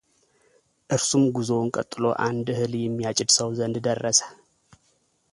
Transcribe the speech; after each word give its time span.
እርሱም 0.95 1.23
ጉዞውን 1.35 1.67
ቀጥሎ 1.75 2.03
አንድ 2.27 2.47
እህል 2.53 2.73
የሚያጭድ 2.85 3.29
ሰው 3.39 3.49
ዘንድ 3.59 3.77
ደረሰ፡፡ 3.89 4.19